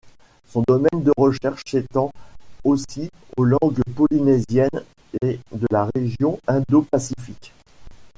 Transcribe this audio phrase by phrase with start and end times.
[0.47, 2.09] Son domaine de recherche s'étend
[2.63, 4.81] aussi aux langues polynésiennes
[5.21, 7.53] et de la région indo-pacifique.